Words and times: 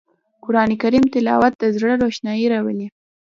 قرآن 0.43 0.69
کریم 0.81 1.03
تلاوت 1.13 1.53
د 1.57 1.63
زړه 1.75 1.93
روښنايي 2.03 2.47
راولي 2.53 2.87